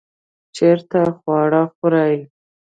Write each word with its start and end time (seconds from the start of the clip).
چیرته 0.55 1.01
خواړه 1.19 1.63
خورئ؟ 1.75 2.17